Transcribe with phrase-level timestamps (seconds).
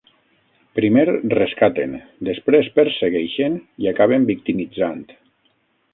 [0.79, 1.03] Primer
[1.33, 1.93] rescaten,
[2.29, 5.09] després persegueixen i acaben victimitzant.